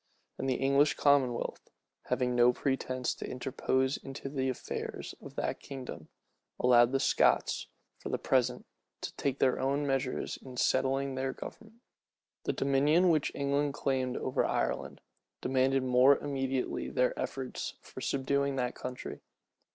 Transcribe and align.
And 0.39 0.49
the 0.49 0.55
English 0.55 0.95
commonwealth, 0.95 1.69
having 2.05 2.33
no 2.35 2.51
pretence 2.53 3.13
to 3.13 3.29
interpose 3.29 3.97
in 3.97 4.13
the 4.33 4.49
affairs 4.49 5.13
of 5.21 5.35
that 5.35 5.59
kingdom, 5.59 6.09
allowed 6.59 6.91
the 6.91 6.99
Scots, 6.99 7.67
for 7.99 8.09
the 8.09 8.17
present, 8.17 8.65
to 9.01 9.13
take 9.15 9.37
their 9.37 9.59
own 9.59 9.85
measures 9.85 10.39
in 10.41 10.57
settling 10.57 11.13
their 11.13 11.33
government. 11.33 11.81
The 12.45 12.53
dominion 12.53 13.09
which 13.09 13.31
England 13.35 13.75
claimed 13.75 14.17
over 14.17 14.43
Ireland, 14.43 15.01
demanded 15.39 15.83
more 15.83 16.17
immediately 16.17 16.89
their 16.89 17.13
efforts 17.19 17.75
for 17.79 18.01
subduing 18.01 18.55
that 18.55 18.73
country. 18.73 19.19